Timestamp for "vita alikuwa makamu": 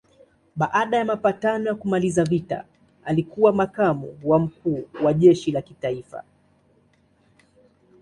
2.23-4.19